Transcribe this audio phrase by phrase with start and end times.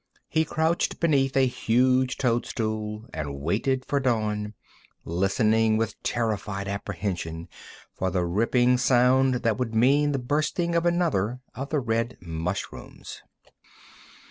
[0.29, 4.55] He crouched beneath a huge toadstool and waited for dawn,
[5.05, 7.47] listening with terrified apprehension
[7.93, 13.21] for the ripping sound that would mean the bursting of another of the red mushrooms.